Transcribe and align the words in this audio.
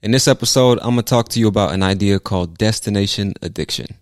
In 0.00 0.12
this 0.12 0.28
episode, 0.28 0.78
I'm 0.78 0.94
going 0.94 0.98
to 0.98 1.02
talk 1.02 1.28
to 1.30 1.40
you 1.40 1.48
about 1.48 1.74
an 1.74 1.82
idea 1.82 2.20
called 2.20 2.56
destination 2.56 3.34
addiction. 3.42 3.96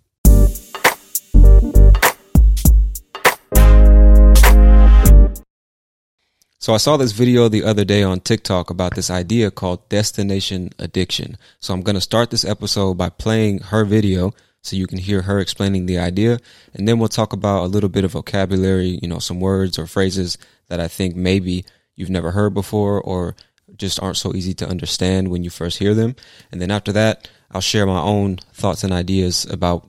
So 6.58 6.74
I 6.74 6.77
saw 6.77 6.98
this 6.98 7.12
video 7.12 7.48
the 7.48 7.64
other 7.64 7.86
day 7.86 8.02
on 8.02 8.20
TikTok 8.20 8.69
about 8.69 8.94
this 8.94 9.08
idea 9.08 9.50
called 9.50 9.89
destination 9.89 10.69
addiction. 10.78 11.39
So 11.61 11.72
I'm 11.72 11.80
going 11.80 11.94
to 11.94 12.02
start 12.02 12.30
this 12.30 12.44
episode 12.44 12.98
by 12.98 13.08
playing 13.08 13.61
her 13.61 13.86
video 13.86 14.34
so 14.61 14.77
you 14.77 14.86
can 14.86 14.98
hear 14.98 15.22
her 15.22 15.41
explaining 15.41 15.86
the 15.86 15.97
idea. 15.97 16.41
And 16.74 16.86
then 16.86 16.98
we'll 16.98 17.08
talk 17.08 17.33
about 17.33 17.64
a 17.64 17.69
little 17.69 17.89
bit 17.89 18.05
of 18.05 18.12
vocabulary, 18.12 18.98
you 19.00 19.08
know, 19.08 19.19
some 19.19 19.41
words 19.41 19.78
or 19.78 19.86
phrases 19.86 20.36
that 20.69 20.78
I 20.78 20.89
think 20.89 21.17
maybe 21.17 21.64
you've 21.94 22.11
never 22.11 22.33
heard 22.33 22.52
before 22.52 23.00
or 23.00 23.34
just 23.77 24.00
aren't 24.03 24.17
so 24.17 24.34
easy 24.34 24.55
to 24.55 24.69
understand 24.69 25.28
when 25.28 25.42
you 25.42 25.50
first 25.50 25.78
hear 25.78 25.95
them. 25.95 26.14
And 26.53 26.61
then 26.61 26.70
after 26.70 26.92
that, 26.92 27.28
I'll 27.50 27.61
share 27.61 27.86
my 27.86 28.00
own 28.00 28.36
thoughts 28.53 28.84
and 28.84 28.92
ideas 28.92 29.45
about 29.50 29.89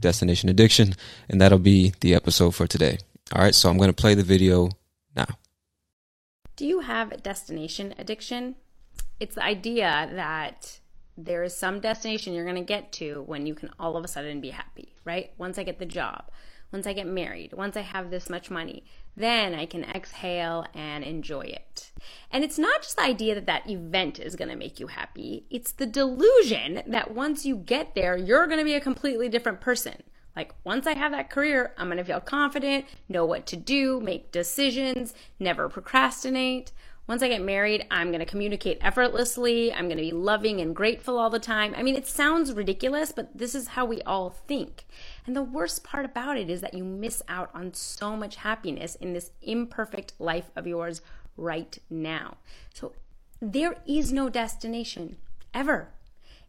destination 0.00 0.48
addiction. 0.48 0.94
And 1.28 1.40
that'll 1.40 1.58
be 1.58 1.94
the 2.00 2.14
episode 2.14 2.54
for 2.54 2.66
today. 2.66 2.98
All 3.32 3.42
right. 3.42 3.54
So 3.54 3.68
I'm 3.68 3.78
going 3.78 3.90
to 3.90 3.94
play 3.94 4.14
the 4.14 4.22
video 4.22 4.70
now. 5.14 5.26
Do 6.56 6.66
you 6.66 6.80
have 6.80 7.12
a 7.12 7.16
destination 7.16 7.94
addiction? 7.98 8.56
It's 9.20 9.34
the 9.34 9.44
idea 9.44 10.10
that 10.14 10.80
there 11.16 11.42
is 11.42 11.56
some 11.56 11.80
destination 11.80 12.34
you're 12.34 12.44
going 12.44 12.56
to 12.56 12.62
get 12.62 12.92
to 12.92 13.22
when 13.26 13.46
you 13.46 13.54
can 13.54 13.70
all 13.78 13.96
of 13.96 14.04
a 14.04 14.08
sudden 14.08 14.40
be 14.40 14.50
happy, 14.50 14.94
right? 15.04 15.32
Once 15.38 15.58
I 15.58 15.62
get 15.62 15.78
the 15.78 15.86
job, 15.86 16.30
once 16.72 16.86
I 16.86 16.92
get 16.92 17.06
married, 17.06 17.52
once 17.52 17.76
I 17.76 17.82
have 17.82 18.10
this 18.10 18.28
much 18.28 18.50
money, 18.50 18.84
then 19.16 19.54
I 19.54 19.66
can 19.66 19.84
exhale 19.84 20.66
and 20.74 21.02
enjoy 21.04 21.42
it. 21.42 21.92
And 22.30 22.44
it's 22.44 22.58
not 22.58 22.82
just 22.82 22.96
the 22.96 23.02
idea 23.02 23.34
that 23.34 23.46
that 23.46 23.68
event 23.68 24.18
is 24.18 24.36
going 24.36 24.50
to 24.50 24.56
make 24.56 24.78
you 24.78 24.88
happy, 24.88 25.46
it's 25.50 25.72
the 25.72 25.86
delusion 25.86 26.82
that 26.86 27.14
once 27.14 27.46
you 27.46 27.56
get 27.56 27.94
there, 27.94 28.16
you're 28.16 28.46
going 28.46 28.58
to 28.58 28.64
be 28.64 28.74
a 28.74 28.80
completely 28.80 29.28
different 29.28 29.60
person. 29.60 30.02
Like, 30.34 30.52
once 30.64 30.86
I 30.86 30.94
have 30.94 31.12
that 31.12 31.30
career, 31.30 31.72
I'm 31.78 31.86
going 31.86 31.96
to 31.96 32.04
feel 32.04 32.20
confident, 32.20 32.84
know 33.08 33.24
what 33.24 33.46
to 33.46 33.56
do, 33.56 34.00
make 34.00 34.32
decisions, 34.32 35.14
never 35.40 35.70
procrastinate. 35.70 36.72
Once 37.06 37.22
I 37.22 37.28
get 37.28 37.42
married, 37.42 37.86
I'm 37.88 38.08
going 38.08 38.18
to 38.18 38.26
communicate 38.26 38.78
effortlessly. 38.80 39.72
I'm 39.72 39.86
going 39.86 39.98
to 39.98 40.02
be 40.02 40.10
loving 40.10 40.60
and 40.60 40.74
grateful 40.74 41.18
all 41.18 41.30
the 41.30 41.38
time. 41.38 41.72
I 41.76 41.82
mean, 41.82 41.94
it 41.94 42.06
sounds 42.06 42.52
ridiculous, 42.52 43.12
but 43.12 43.36
this 43.36 43.54
is 43.54 43.68
how 43.68 43.84
we 43.84 44.02
all 44.02 44.30
think. 44.30 44.84
And 45.24 45.36
the 45.36 45.42
worst 45.42 45.84
part 45.84 46.04
about 46.04 46.36
it 46.36 46.50
is 46.50 46.60
that 46.62 46.74
you 46.74 46.82
miss 46.82 47.22
out 47.28 47.50
on 47.54 47.74
so 47.74 48.16
much 48.16 48.36
happiness 48.36 48.96
in 48.96 49.12
this 49.12 49.30
imperfect 49.40 50.14
life 50.18 50.50
of 50.56 50.66
yours 50.66 51.00
right 51.36 51.78
now. 51.88 52.38
So 52.74 52.92
there 53.40 53.76
is 53.86 54.12
no 54.12 54.28
destination 54.28 55.16
ever. 55.54 55.92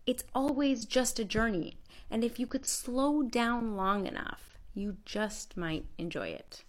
It's 0.07 0.23
always 0.33 0.85
just 0.85 1.19
a 1.19 1.25
journey. 1.25 1.77
And 2.09 2.23
if 2.23 2.39
you 2.39 2.47
could 2.47 2.65
slow 2.65 3.21
down 3.21 3.75
long 3.75 4.07
enough, 4.07 4.57
you 4.73 4.97
just 5.05 5.55
might 5.55 5.85
enjoy 5.99 6.29
it. 6.29 6.63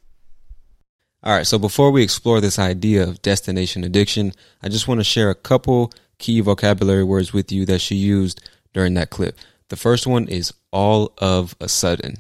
All 1.23 1.35
right, 1.35 1.47
so 1.47 1.59
before 1.59 1.91
we 1.91 2.03
explore 2.03 2.41
this 2.41 2.61
idea 2.61 3.03
of 3.03 3.23
destination 3.23 3.83
addiction, 3.83 4.33
I 4.63 4.69
just 4.69 4.87
want 4.87 5.01
to 5.01 5.05
share 5.05 5.31
a 5.31 5.35
couple 5.35 5.93
key 6.19 6.41
vocabulary 6.41 7.03
words 7.03 7.33
with 7.33 7.51
you 7.51 7.67
that 7.67 7.81
she 7.81 7.97
used 7.97 8.41
during 8.73 8.95
that 8.95 9.11
clip. 9.11 9.37
The 9.69 9.77
first 9.77 10.07
one 10.07 10.29
is 10.29 10.55
all 10.73 11.13
of 11.19 11.57
a 11.61 11.69
sudden. 11.69 12.19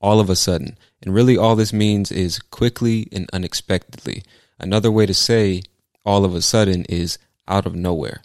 All 0.00 0.20
of 0.20 0.30
a 0.30 0.36
sudden. 0.36 0.78
And 1.02 1.12
really, 1.12 1.36
all 1.36 1.56
this 1.56 1.72
means 1.72 2.12
is 2.12 2.38
quickly 2.38 3.08
and 3.10 3.28
unexpectedly. 3.32 4.22
Another 4.58 4.90
way 4.90 5.04
to 5.06 5.14
say 5.14 5.62
all 6.04 6.24
of 6.24 6.34
a 6.34 6.42
sudden 6.42 6.84
is 6.88 7.18
out 7.48 7.66
of 7.66 7.74
nowhere 7.74 8.22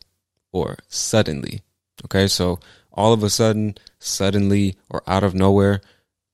or 0.52 0.78
suddenly. 0.88 1.62
Okay, 2.06 2.28
so 2.28 2.60
all 2.94 3.14
of 3.14 3.24
a 3.24 3.32
sudden, 3.32 3.76
suddenly, 3.98 4.76
or 4.90 5.02
out 5.08 5.24
of 5.24 5.34
nowhere, 5.34 5.82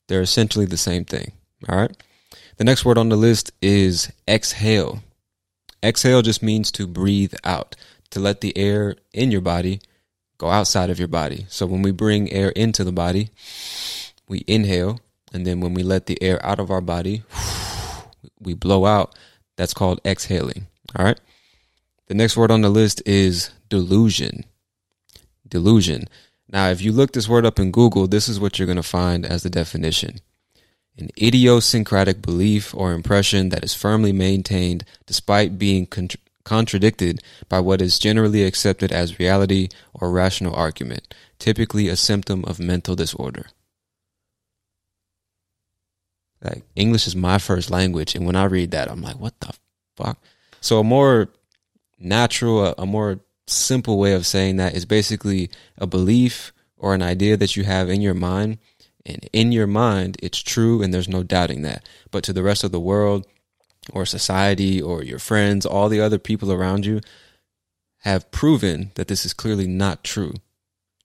they're 0.08 0.22
essentially 0.22 0.66
the 0.66 0.78
same 0.78 1.06
thing. 1.06 1.32
All 1.70 1.78
right. 1.78 1.96
The 2.58 2.64
next 2.64 2.86
word 2.86 3.00
on 3.00 3.10
the 3.10 3.16
list 3.16 3.52
is 3.62 4.12
exhale. 4.28 5.02
Exhale 5.82 6.22
just 6.22 6.44
means 6.44 6.72
to 6.74 6.86
breathe 6.86 7.34
out, 7.44 7.76
to 8.12 8.20
let 8.20 8.42
the 8.42 8.56
air 8.56 8.96
in 9.12 9.32
your 9.32 9.42
body 9.42 9.82
go 10.38 10.50
outside 10.50 10.92
of 10.92 11.00
your 11.00 11.08
body. 11.08 11.46
So 11.50 11.66
when 11.66 11.82
we 11.82 11.92
bring 11.92 12.32
air 12.32 12.50
into 12.50 12.84
the 12.84 12.92
body, 12.92 13.32
we 14.28 14.44
inhale. 14.48 15.00
And 15.34 15.48
then 15.48 15.62
when 15.62 15.74
we 15.74 15.82
let 15.82 16.06
the 16.06 16.22
air 16.22 16.44
out 16.46 16.60
of 16.60 16.70
our 16.70 16.82
body, 16.82 17.24
we 18.40 18.54
blow 18.54 18.86
out. 18.86 19.16
That's 19.56 19.74
called 19.74 20.00
exhaling. 20.06 20.68
All 20.96 21.06
right. 21.06 21.20
The 22.08 22.14
next 22.14 22.38
word 22.38 22.52
on 22.52 22.62
the 22.62 22.70
list 22.70 23.02
is 23.06 23.50
delusion. 23.68 24.46
Delusion. 25.48 26.06
Now, 26.48 26.70
if 26.70 26.82
you 26.82 26.92
look 26.92 27.14
this 27.14 27.28
word 27.28 27.48
up 27.48 27.58
in 27.58 27.72
Google, 27.72 28.08
this 28.08 28.30
is 28.30 28.40
what 28.40 28.60
you're 28.60 28.68
going 28.68 28.76
to 28.76 28.84
find 28.84 29.26
as 29.26 29.42
the 29.42 29.50
definition 29.50 30.20
an 30.98 31.10
idiosyncratic 31.22 32.22
belief 32.22 32.74
or 32.76 32.94
impression 32.94 33.50
that 33.50 33.64
is 33.64 33.74
firmly 33.74 34.12
maintained 34.12 34.86
despite 35.06 35.58
being 35.58 35.86
contra- 35.86 36.20
contradicted 36.44 37.22
by 37.50 37.60
what 37.60 37.82
is 37.82 38.00
generally 38.00 38.44
accepted 38.44 38.92
as 38.92 39.20
reality 39.20 39.70
or 39.94 40.12
rational 40.12 40.54
argument, 40.54 41.14
typically 41.40 41.88
a 41.88 41.96
symptom 41.96 42.44
of 42.46 42.60
mental 42.60 42.96
disorder. 42.96 43.48
Like 46.44 46.64
English 46.76 47.08
is 47.08 47.16
my 47.16 47.38
first 47.38 47.72
language, 47.72 48.16
and 48.16 48.26
when 48.26 48.36
I 48.36 48.44
read 48.46 48.72
that, 48.72 48.92
I'm 48.92 49.02
like, 49.02 49.18
what 49.18 49.40
the 49.40 49.54
fuck? 49.96 50.18
So 50.60 50.80
a 50.80 50.84
more 50.84 51.30
natural, 51.98 52.66
a, 52.66 52.76
a 52.78 52.86
more 52.86 53.20
simple 53.48 53.98
way 53.98 54.14
of 54.14 54.26
saying 54.26 54.58
that 54.58 54.76
is 54.76 54.86
basically 54.86 55.50
a 55.78 55.88
belief 55.88 56.54
or 56.78 56.94
an 56.94 57.02
idea 57.02 57.38
that 57.38 57.56
you 57.56 57.64
have 57.64 57.90
in 57.90 58.02
your 58.02 58.14
mind 58.14 58.58
and 59.06 59.28
in 59.34 59.52
your 59.52 59.68
mind, 59.68 60.18
it's 60.22 60.40
true 60.40 60.82
and 60.82 60.94
there's 60.94 61.10
no 61.10 61.24
doubting 61.24 61.62
that. 61.64 61.88
But 62.12 62.24
to 62.26 62.34
the 62.34 62.44
rest 62.44 62.64
of 62.64 62.72
the 62.72 62.80
world 62.80 63.26
or 63.92 64.06
society 64.06 64.82
or 64.82 65.04
your 65.04 65.20
friends, 65.20 65.66
all 65.66 65.90
the 65.90 66.02
other 66.02 66.20
people 66.20 66.52
around 66.52 66.86
you 66.86 67.02
have 68.00 68.32
proven 68.32 68.92
that 68.96 69.08
this 69.08 69.26
is 69.26 69.34
clearly 69.34 69.68
not 69.68 70.04
true. 70.04 70.34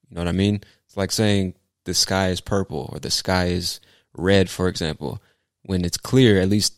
You 0.09 0.15
know 0.15 0.21
what 0.21 0.29
I 0.29 0.33
mean? 0.33 0.62
It's 0.87 0.97
like 0.97 1.12
saying 1.12 1.55
the 1.85 1.95
sky 1.95 2.29
is 2.29 2.41
purple 2.41 2.91
or 2.93 2.99
the 2.99 3.11
sky 3.11 3.47
is 3.47 3.81
red, 4.15 4.49
for 4.49 4.69
example, 4.69 5.21
when 5.62 5.85
it's 5.85 5.97
clear, 5.97 6.41
at 6.41 6.49
least 6.49 6.75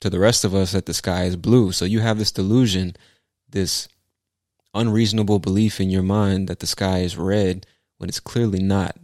to 0.00 0.10
the 0.10 0.18
rest 0.18 0.44
of 0.44 0.54
us, 0.54 0.72
that 0.72 0.86
the 0.86 0.94
sky 0.94 1.24
is 1.24 1.36
blue. 1.36 1.72
So 1.72 1.84
you 1.84 2.00
have 2.00 2.18
this 2.18 2.32
delusion 2.32 2.94
this 3.54 3.88
unreasonable 4.74 5.38
belief 5.38 5.80
in 5.80 5.88
your 5.88 6.02
mind 6.02 6.48
that 6.48 6.58
the 6.58 6.66
sky 6.66 6.98
is 6.98 7.16
red 7.16 7.64
when 7.96 8.08
it's 8.08 8.20
clearly 8.20 8.62
not. 8.62 8.96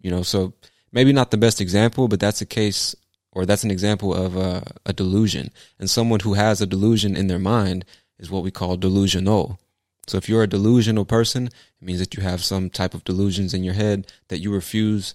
You 0.00 0.10
know, 0.10 0.22
so 0.22 0.54
maybe 0.92 1.12
not 1.12 1.30
the 1.30 1.36
best 1.36 1.60
example, 1.60 2.08
but 2.08 2.20
that's 2.20 2.40
a 2.40 2.46
case 2.46 2.94
or 3.32 3.46
that's 3.46 3.64
an 3.64 3.70
example 3.70 4.14
of 4.14 4.36
a, 4.36 4.62
a 4.84 4.92
delusion. 4.92 5.50
And 5.78 5.88
someone 5.88 6.20
who 6.20 6.34
has 6.34 6.60
a 6.60 6.66
delusion 6.66 7.16
in 7.16 7.26
their 7.26 7.38
mind 7.38 7.84
is 8.18 8.30
what 8.30 8.42
we 8.42 8.50
call 8.50 8.76
delusional. 8.76 9.58
So 10.06 10.18
if 10.18 10.28
you're 10.28 10.42
a 10.42 10.48
delusional 10.48 11.04
person, 11.04 11.46
it 11.46 11.52
means 11.80 11.98
that 12.00 12.14
you 12.14 12.22
have 12.22 12.44
some 12.44 12.68
type 12.70 12.92
of 12.94 13.04
delusions 13.04 13.54
in 13.54 13.64
your 13.64 13.74
head 13.74 14.12
that 14.28 14.40
you 14.40 14.52
refuse 14.52 15.14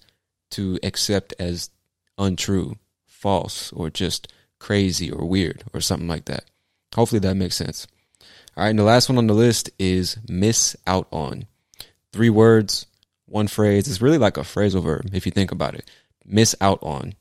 to 0.51 0.79
accept 0.81 1.33
as 1.37 1.69
untrue, 2.17 2.77
false, 3.05 3.71
or 3.73 3.89
just 3.89 4.31
crazy 4.59 5.11
or 5.11 5.25
weird 5.25 5.63
or 5.73 5.81
something 5.81 6.07
like 6.07 6.25
that. 6.25 6.45
Hopefully 6.95 7.19
that 7.19 7.35
makes 7.35 7.55
sense. 7.55 7.85
All 8.55 8.63
right, 8.63 8.69
and 8.69 8.79
the 8.79 8.83
last 8.83 9.07
one 9.07 9.17
on 9.17 9.27
the 9.27 9.33
list 9.33 9.69
is 9.77 10.17
miss 10.27 10.75
out 10.87 11.07
on. 11.11 11.45
Three 12.11 12.31
words, 12.31 12.87
one 13.27 13.47
phrase. 13.47 13.87
It's 13.87 14.01
really 14.01 14.17
like 14.17 14.37
a 14.37 14.41
phrasal 14.41 14.83
verb 14.83 15.09
if 15.13 15.25
you 15.25 15.31
think 15.31 15.51
about 15.51 15.75
it. 15.75 15.89
Miss 16.25 16.55
out 16.59 16.79
on. 16.81 17.13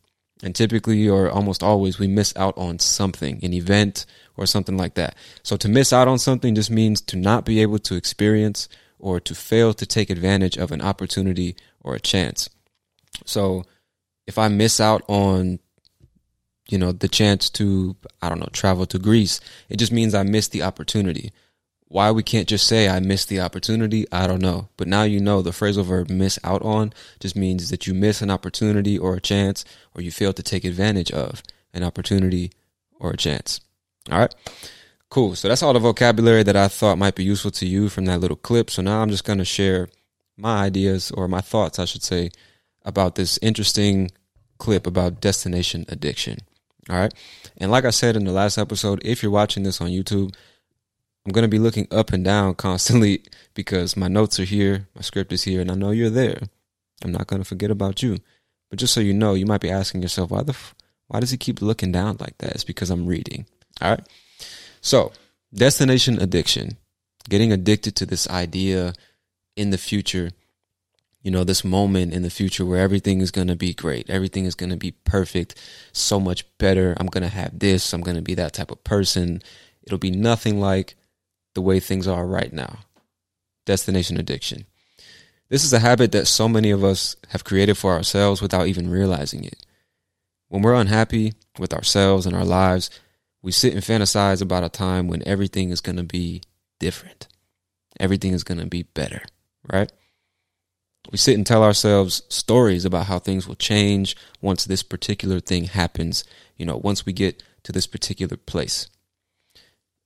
And 0.43 0.55
typically 0.55 1.09
or 1.09 1.31
almost 1.31 1.63
always 1.63 1.99
we 1.99 2.09
miss 2.09 2.35
out 2.37 2.57
on 2.59 2.79
something, 2.79 3.43
an 3.43 3.55
event 3.55 4.05
or 4.37 4.45
something 4.45 4.77
like 4.77 4.95
that. 4.95 5.17
So 5.43 5.57
to 5.57 5.69
miss 5.69 5.93
out 5.93 6.09
on 6.09 6.19
something 6.19 6.55
just 6.55 6.71
means 6.71 7.01
to 7.03 7.17
not 7.17 7.45
be 7.45 7.61
able 7.63 7.79
to 7.81 7.95
experience 7.95 8.69
or 8.99 9.19
to 9.21 9.35
fail 9.35 9.73
to 9.75 9.87
take 9.87 10.11
advantage 10.11 10.57
of 10.57 10.73
an 10.73 10.83
opportunity 10.83 11.57
or 11.81 11.95
a 11.95 12.01
chance. 12.01 12.51
So 13.25 13.65
if 14.27 14.39
I 14.39 14.49
miss 14.49 14.81
out 14.81 15.03
on 15.09 15.59
you 16.69 16.79
know 16.79 16.93
the 16.93 17.09
chance 17.09 17.49
to 17.51 17.97
I 18.21 18.29
don't 18.29 18.41
know 18.41 18.49
travel 18.53 18.87
to 18.87 18.99
Greece, 18.99 19.41
it 19.69 19.77
just 19.77 19.93
means 19.93 20.15
I 20.15 20.23
missed 20.23 20.53
the 20.53 20.63
opportunity. 20.63 21.33
Why 21.89 22.11
we 22.11 22.23
can't 22.23 22.49
just 22.49 22.67
say 22.67 22.89
I 22.89 22.99
missed 22.99 23.29
the 23.29 23.41
opportunity, 23.41 24.07
I 24.11 24.27
don't 24.27 24.43
know. 24.43 24.69
But 24.77 24.89
now 24.89 25.05
you 25.05 25.21
know 25.21 25.41
the 25.41 25.51
phrasal 25.51 25.85
verb 25.85 26.11
miss 26.11 26.39
out 26.43 26.63
on 26.63 26.93
just 27.21 27.37
means 27.37 27.71
that 27.71 27.87
you 27.87 27.95
miss 27.95 28.21
an 28.23 28.31
opportunity 28.31 28.99
or 28.99 29.15
a 29.15 29.21
chance 29.21 29.65
or 29.95 30.03
you 30.03 30.11
fail 30.11 30.33
to 30.33 30.43
take 30.43 30.65
advantage 30.65 31.13
of 31.13 31.43
an 31.73 31.85
opportunity 31.85 32.51
or 32.99 33.11
a 33.11 33.17
chance. 33.17 33.61
All 34.11 34.19
right. 34.19 34.35
Cool. 35.11 35.37
So 35.37 35.49
that's 35.49 35.63
all 35.63 35.73
the 35.73 35.79
vocabulary 35.79 36.43
that 36.43 36.57
I 36.57 36.67
thought 36.67 36.99
might 36.99 37.15
be 37.15 37.25
useful 37.25 37.53
to 37.53 37.67
you 37.67 37.89
from 37.89 38.07
that 38.07 38.21
little 38.21 38.37
clip. 38.37 38.71
So 38.71 38.83
now 38.83 39.01
I'm 39.01 39.11
just 39.11 39.25
going 39.25 39.39
to 39.39 39.45
share 39.45 39.89
my 40.37 40.65
ideas 40.65 41.13
or 41.13 41.29
my 41.29 41.41
thoughts, 41.41 41.79
I 41.79 41.85
should 41.85 42.03
say, 42.03 42.31
about 42.85 43.15
this 43.15 43.39
interesting 43.41 44.11
clip 44.59 44.87
about 44.87 45.21
destination 45.21 45.85
addiction. 45.89 46.39
All 46.91 46.97
right. 46.97 47.15
And 47.59 47.71
like 47.71 47.85
I 47.85 47.91
said 47.91 48.17
in 48.17 48.25
the 48.25 48.33
last 48.33 48.59
episode, 48.59 49.01
if 49.05 49.23
you're 49.23 49.33
watching 49.33 49.63
this 49.63 49.81
on 49.81 49.89
YouTube, 49.89 50.35
I'm 51.27 51.33
going 51.33 51.43
to 51.43 51.49
be 51.49 51.59
looking 51.59 51.89
up 51.91 52.13
and 52.13 52.25
down 52.25 52.55
constantly 52.55 53.25
because 53.55 53.97
my 53.97 54.07
notes 54.07 54.39
are 54.39 54.45
here, 54.45 54.87
my 54.95 55.03
script 55.03 55.33
is 55.33 55.43
here, 55.43 55.61
and 55.61 55.71
I 55.71 55.75
know 55.75 55.91
you're 55.91 56.09
there. 56.09 56.39
I'm 57.05 57.11
not 57.11 57.27
going 57.27 57.43
to 57.43 57.49
forget 57.49 57.71
about 57.71 58.03
you. 58.03 58.19
But 58.71 58.79
just 58.79 58.95
so 58.95 59.01
you 59.01 59.13
know, 59.13 59.35
you 59.35 59.45
might 59.45 59.61
be 59.61 59.71
asking 59.71 60.03
yourself, 60.03 60.31
why 60.31 60.43
the 60.43 60.53
f- 60.53 60.75
why 61.09 61.21
does 61.21 61.31
he 61.31 61.37
keep 61.37 61.61
looking 61.61 61.93
down 61.93 62.17
like 62.21 62.39
that? 62.39 62.53
It's 62.53 62.65
because 62.65 62.91
I'm 62.91 63.07
reading. 63.07 63.47
All 63.81 63.91
right. 63.91 64.09
So, 64.81 65.13
destination 65.55 66.21
addiction, 66.21 66.77
getting 67.29 67.53
addicted 67.53 67.95
to 67.97 68.07
this 68.07 68.29
idea 68.29 68.93
in 69.57 69.71
the 69.71 69.79
future, 69.79 70.31
you 71.23 71.31
know, 71.31 71.45
this 71.45 71.65
moment 71.65 72.13
in 72.13 72.23
the 72.23 72.31
future 72.31 72.65
where 72.65 72.81
everything 72.81 73.21
is 73.21 73.31
going 73.31 73.49
to 73.49 73.57
be 73.57 73.73
great. 73.73 74.11
Everything 74.11 74.47
is 74.47 74.55
going 74.55 74.71
to 74.71 74.77
be 74.77 74.93
perfect, 75.05 75.55
so 75.93 76.19
much 76.19 76.45
better. 76.59 76.97
I'm 76.99 77.07
going 77.07 77.23
to 77.23 77.29
have 77.29 77.59
this. 77.59 77.93
I'm 77.93 78.03
going 78.03 78.17
to 78.17 78.23
be 78.23 78.35
that 78.35 78.53
type 78.53 78.71
of 78.71 78.83
person. 78.85 79.43
It'll 79.85 79.99
be 79.99 80.11
nothing 80.11 80.61
like 80.61 80.97
the 81.57 81.63
way 81.63 81.81
things 81.81 82.07
are 82.07 82.27
right 82.27 82.53
now. 82.53 82.81
Destination 83.65 84.19
addiction. 84.19 84.67
This 85.49 85.65
is 85.65 85.73
a 85.73 85.79
habit 85.79 86.13
that 86.13 86.27
so 86.27 86.49
many 86.49 86.71
of 86.71 86.85
us 86.85 87.17
have 87.31 87.45
created 87.45 87.79
for 87.79 87.95
ourselves 87.95 88.43
without 88.43 88.67
even 88.67 88.91
realizing 88.91 89.43
it. 89.43 89.65
When 90.49 90.61
we're 90.61 90.75
unhappy 90.75 91.33
with 91.59 91.73
ourselves 91.73 92.27
and 92.27 92.37
our 92.37 92.45
lives, 92.45 92.91
we 93.43 93.53
sit 93.53 93.73
and 93.73 93.83
fantasize 93.83 94.43
about 94.43 94.65
a 94.65 94.69
time 94.69 95.09
when 95.09 95.27
everything 95.27 95.71
is 95.71 95.81
going 95.81 95.97
to 95.97 96.03
be 96.03 96.43
different. 96.79 97.27
Everything 97.99 98.35
is 98.35 98.45
going 98.45 98.61
to 98.61 98.67
be 98.67 98.83
better, 98.83 99.23
right? 99.73 99.91
We 101.11 101.17
sit 101.17 101.37
and 101.37 101.47
tell 101.47 101.65
ourselves 101.65 102.23
stories 102.29 102.85
about 102.85 103.07
how 103.07 103.19
things 103.19 103.49
will 103.49 103.55
change 103.55 104.15
once 104.43 104.67
this 104.67 104.83
particular 104.83 105.41
thing 105.41 105.65
happens, 105.65 106.23
you 106.59 106.67
know, 106.67 106.77
once 106.77 107.07
we 107.07 107.15
get 107.15 107.43
to 107.63 107.73
this 107.73 107.87
particular 107.87 108.37
place. 108.37 108.89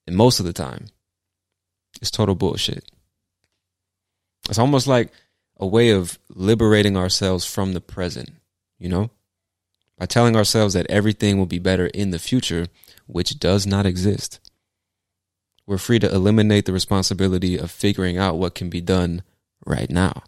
And 0.07 0.15
most 0.15 0.39
of 0.39 0.47
the 0.47 0.53
time, 0.53 0.87
it's 2.01 2.11
total 2.11 2.35
bullshit. 2.35 2.91
It's 4.49 4.59
almost 4.59 4.87
like 4.87 5.13
a 5.59 5.67
way 5.67 5.91
of 5.91 6.19
liberating 6.29 6.97
ourselves 6.97 7.45
from 7.45 7.73
the 7.73 7.81
present, 7.81 8.31
you 8.79 8.89
know? 8.89 9.11
By 9.99 10.07
telling 10.07 10.35
ourselves 10.35 10.75
that 10.75 10.91
everything 10.91 11.39
will 11.39 11.47
be 11.47 11.59
better 11.59 11.87
in 11.89 12.11
the 12.11 12.19
future, 12.19 12.69
which 13.07 13.39
does 13.39 13.67
not 13.67 13.85
exist. 13.85 14.41
We're 15.67 15.79
free 15.79 15.99
to 15.99 16.13
eliminate 16.13 16.65
the 16.65 16.73
responsibility 16.73 17.57
of 17.57 17.71
figuring 17.71 18.17
out 18.17 18.39
what 18.39 18.55
can 18.55 18.71
be 18.71 18.81
done 18.81 19.23
right 19.67 19.91
now, 19.91 20.25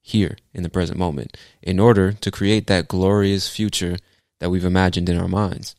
here 0.00 0.38
in 0.54 0.62
the 0.62 0.70
present 0.70 0.98
moment, 0.98 1.36
in 1.60 1.80
order 1.80 2.12
to 2.12 2.30
create 2.30 2.68
that 2.68 2.88
glorious 2.88 3.48
future 3.48 3.96
that 4.38 4.50
we've 4.50 4.64
imagined 4.64 5.08
in 5.08 5.18
our 5.18 5.28
minds. 5.28 5.74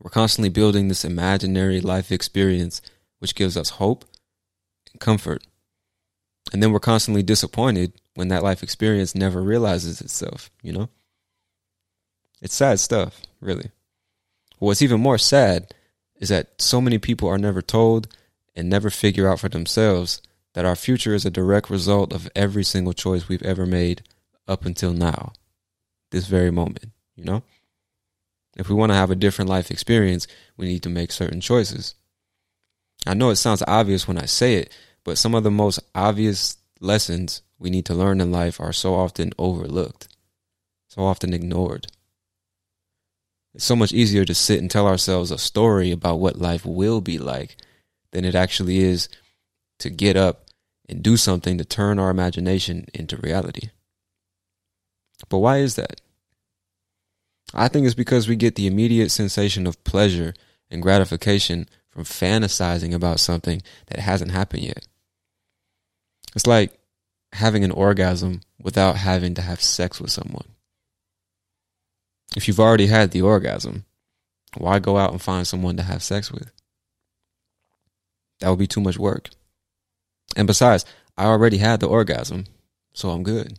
We're 0.00 0.10
constantly 0.10 0.48
building 0.48 0.88
this 0.88 1.04
imaginary 1.04 1.80
life 1.80 2.12
experience 2.12 2.80
which 3.24 3.34
gives 3.34 3.56
us 3.56 3.70
hope 3.70 4.04
and 4.92 5.00
comfort. 5.00 5.42
And 6.52 6.62
then 6.62 6.72
we're 6.72 6.78
constantly 6.78 7.22
disappointed 7.22 7.94
when 8.14 8.28
that 8.28 8.42
life 8.42 8.62
experience 8.62 9.14
never 9.14 9.40
realizes 9.40 10.02
itself, 10.02 10.50
you 10.62 10.74
know? 10.74 10.90
It's 12.42 12.54
sad 12.54 12.80
stuff, 12.80 13.22
really. 13.40 13.70
What's 14.58 14.82
even 14.82 15.00
more 15.00 15.16
sad 15.16 15.72
is 16.16 16.28
that 16.28 16.60
so 16.60 16.82
many 16.82 16.98
people 16.98 17.26
are 17.26 17.38
never 17.38 17.62
told 17.62 18.08
and 18.54 18.68
never 18.68 18.90
figure 18.90 19.26
out 19.26 19.40
for 19.40 19.48
themselves 19.48 20.20
that 20.52 20.66
our 20.66 20.76
future 20.76 21.14
is 21.14 21.24
a 21.24 21.30
direct 21.30 21.70
result 21.70 22.12
of 22.12 22.28
every 22.36 22.62
single 22.62 22.92
choice 22.92 23.26
we've 23.26 23.42
ever 23.42 23.64
made 23.64 24.02
up 24.46 24.66
until 24.66 24.92
now, 24.92 25.32
this 26.10 26.26
very 26.26 26.50
moment, 26.50 26.90
you 27.16 27.24
know? 27.24 27.42
If 28.54 28.68
we 28.68 28.74
want 28.74 28.92
to 28.92 28.96
have 28.96 29.10
a 29.10 29.16
different 29.16 29.48
life 29.48 29.70
experience, 29.70 30.26
we 30.58 30.66
need 30.66 30.82
to 30.82 30.90
make 30.90 31.10
certain 31.10 31.40
choices. 31.40 31.94
I 33.06 33.14
know 33.14 33.30
it 33.30 33.36
sounds 33.36 33.62
obvious 33.66 34.08
when 34.08 34.18
I 34.18 34.26
say 34.26 34.54
it, 34.54 34.72
but 35.04 35.18
some 35.18 35.34
of 35.34 35.44
the 35.44 35.50
most 35.50 35.80
obvious 35.94 36.56
lessons 36.80 37.42
we 37.58 37.70
need 37.70 37.86
to 37.86 37.94
learn 37.94 38.20
in 38.20 38.32
life 38.32 38.60
are 38.60 38.72
so 38.72 38.94
often 38.94 39.32
overlooked, 39.38 40.08
so 40.88 41.02
often 41.02 41.34
ignored. 41.34 41.86
It's 43.54 43.64
so 43.64 43.76
much 43.76 43.92
easier 43.92 44.24
to 44.24 44.34
sit 44.34 44.60
and 44.60 44.70
tell 44.70 44.86
ourselves 44.86 45.30
a 45.30 45.38
story 45.38 45.92
about 45.92 46.18
what 46.18 46.38
life 46.38 46.66
will 46.66 47.00
be 47.00 47.18
like 47.18 47.56
than 48.10 48.24
it 48.24 48.34
actually 48.34 48.78
is 48.78 49.08
to 49.78 49.90
get 49.90 50.16
up 50.16 50.46
and 50.88 51.02
do 51.02 51.16
something 51.16 51.58
to 51.58 51.64
turn 51.64 51.98
our 51.98 52.10
imagination 52.10 52.86
into 52.92 53.16
reality. 53.16 53.70
But 55.28 55.38
why 55.38 55.58
is 55.58 55.76
that? 55.76 56.00
I 57.52 57.68
think 57.68 57.86
it's 57.86 57.94
because 57.94 58.26
we 58.26 58.36
get 58.36 58.56
the 58.56 58.66
immediate 58.66 59.10
sensation 59.10 59.66
of 59.66 59.82
pleasure 59.84 60.34
and 60.70 60.82
gratification 60.82 61.68
from 61.94 62.02
fantasizing 62.02 62.92
about 62.92 63.20
something 63.20 63.62
that 63.86 64.00
hasn't 64.00 64.32
happened 64.32 64.64
yet. 64.64 64.84
It's 66.34 66.46
like 66.46 66.76
having 67.32 67.62
an 67.62 67.70
orgasm 67.70 68.40
without 68.60 68.96
having 68.96 69.34
to 69.34 69.42
have 69.42 69.62
sex 69.62 70.00
with 70.00 70.10
someone. 70.10 70.48
If 72.36 72.48
you've 72.48 72.58
already 72.58 72.88
had 72.88 73.12
the 73.12 73.22
orgasm, 73.22 73.84
why 74.56 74.80
go 74.80 74.98
out 74.98 75.12
and 75.12 75.22
find 75.22 75.46
someone 75.46 75.76
to 75.76 75.84
have 75.84 76.02
sex 76.02 76.32
with? 76.32 76.50
That 78.40 78.48
would 78.48 78.58
be 78.58 78.66
too 78.66 78.80
much 78.80 78.98
work. 78.98 79.30
And 80.36 80.48
besides, 80.48 80.84
I 81.16 81.26
already 81.26 81.58
had 81.58 81.78
the 81.78 81.86
orgasm, 81.86 82.46
so 82.92 83.10
I'm 83.10 83.22
good. 83.22 83.56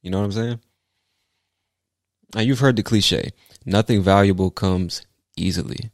You 0.00 0.10
know 0.10 0.20
what 0.20 0.26
I'm 0.26 0.32
saying? 0.32 0.60
Now, 2.36 2.42
you've 2.42 2.60
heard 2.60 2.76
the 2.76 2.84
cliche 2.84 3.32
nothing 3.66 4.00
valuable 4.00 4.52
comes 4.52 5.04
easily. 5.36 5.90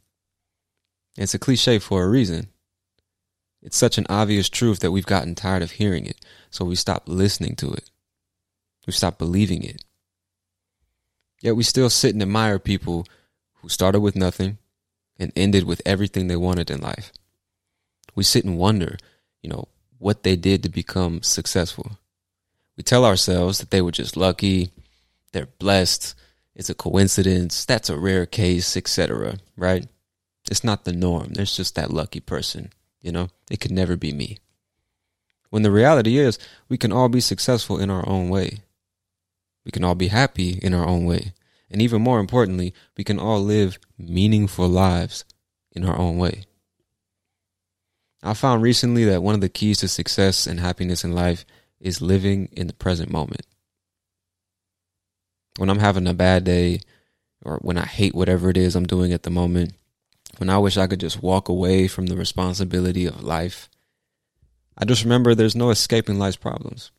It's 1.17 1.33
a 1.33 1.39
cliche 1.39 1.79
for 1.79 2.03
a 2.03 2.09
reason. 2.09 2.47
It's 3.61 3.77
such 3.77 3.97
an 3.97 4.05
obvious 4.09 4.49
truth 4.49 4.79
that 4.79 4.91
we've 4.91 5.05
gotten 5.05 5.35
tired 5.35 5.61
of 5.61 5.71
hearing 5.71 6.05
it, 6.05 6.23
so 6.49 6.63
we 6.63 6.75
stop 6.75 7.03
listening 7.07 7.55
to 7.57 7.71
it. 7.71 7.89
We 8.87 8.93
stop 8.93 9.17
believing 9.17 9.63
it. 9.63 9.83
Yet 11.41 11.55
we 11.55 11.63
still 11.63 11.89
sit 11.89 12.13
and 12.13 12.21
admire 12.21 12.59
people 12.59 13.05
who 13.55 13.69
started 13.69 13.99
with 13.99 14.15
nothing 14.15 14.57
and 15.17 15.33
ended 15.35 15.65
with 15.65 15.81
everything 15.85 16.27
they 16.27 16.35
wanted 16.35 16.71
in 16.71 16.81
life. 16.81 17.11
We 18.15 18.23
sit 18.23 18.45
and 18.45 18.57
wonder, 18.57 18.97
you 19.41 19.49
know, 19.49 19.67
what 19.97 20.23
they 20.23 20.35
did 20.35 20.63
to 20.63 20.69
become 20.69 21.21
successful. 21.21 21.97
We 22.77 22.83
tell 22.83 23.05
ourselves 23.05 23.59
that 23.59 23.71
they 23.71 23.81
were 23.81 23.91
just 23.91 24.15
lucky, 24.15 24.71
they're 25.33 25.49
blessed, 25.59 26.15
it's 26.55 26.69
a 26.69 26.73
coincidence, 26.73 27.65
that's 27.65 27.89
a 27.89 27.97
rare 27.97 28.25
case, 28.25 28.75
etc., 28.77 29.37
right? 29.57 29.85
It's 30.49 30.63
not 30.63 30.83
the 30.83 30.91
norm. 30.91 31.33
There's 31.33 31.55
just 31.55 31.75
that 31.75 31.91
lucky 31.91 32.19
person, 32.19 32.73
you 33.01 33.11
know? 33.11 33.29
It 33.51 33.59
could 33.59 33.71
never 33.71 33.95
be 33.95 34.11
me. 34.11 34.39
When 35.51 35.61
the 35.61 35.71
reality 35.71 36.17
is, 36.17 36.39
we 36.67 36.77
can 36.77 36.91
all 36.91 37.07
be 37.07 37.21
successful 37.21 37.79
in 37.79 37.89
our 37.89 38.07
own 38.07 38.29
way. 38.29 38.59
We 39.63 39.71
can 39.71 39.83
all 39.83 39.95
be 39.95 40.07
happy 40.07 40.59
in 40.61 40.73
our 40.73 40.87
own 40.87 41.05
way. 41.05 41.33
And 41.69 41.81
even 41.81 42.01
more 42.01 42.19
importantly, 42.19 42.73
we 42.97 43.03
can 43.03 43.19
all 43.19 43.39
live 43.39 43.77
meaningful 43.97 44.67
lives 44.67 45.23
in 45.71 45.85
our 45.85 45.97
own 45.97 46.17
way. 46.17 46.45
I 48.23 48.33
found 48.33 48.63
recently 48.63 49.05
that 49.05 49.21
one 49.21 49.35
of 49.35 49.41
the 49.41 49.49
keys 49.49 49.77
to 49.79 49.87
success 49.87 50.47
and 50.47 50.59
happiness 50.59 51.03
in 51.03 51.13
life 51.13 51.45
is 51.79 52.01
living 52.01 52.49
in 52.51 52.65
the 52.65 52.73
present 52.73 53.11
moment. 53.11 53.45
When 55.57 55.69
I'm 55.69 55.79
having 55.79 56.07
a 56.07 56.13
bad 56.13 56.43
day 56.43 56.81
or 57.43 57.57
when 57.61 57.77
I 57.77 57.85
hate 57.85 58.15
whatever 58.15 58.49
it 58.49 58.57
is 58.57 58.75
I'm 58.75 58.87
doing 58.87 59.13
at 59.13 59.23
the 59.23 59.29
moment, 59.29 59.73
when 60.39 60.49
I 60.49 60.57
wish 60.57 60.77
I 60.77 60.87
could 60.87 61.01
just 61.01 61.21
walk 61.21 61.49
away 61.49 61.89
from 61.89 62.05
the 62.05 62.15
responsibility 62.15 63.05
of 63.05 63.21
life, 63.21 63.69
I 64.77 64.85
just 64.85 65.03
remember 65.03 65.35
there's 65.35 65.55
no 65.55 65.69
escaping 65.69 66.17
life's 66.17 66.37
problems. 66.37 66.91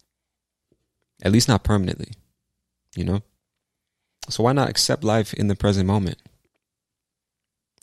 At 1.23 1.33
least 1.33 1.49
not 1.49 1.65
permanently, 1.65 2.13
you 2.95 3.03
know? 3.03 3.23
So 4.29 4.43
why 4.43 4.53
not 4.53 4.69
accept 4.69 5.05
life 5.05 5.33
in 5.33 5.49
the 5.49 5.57
present 5.57 5.87
moment? 5.87 6.19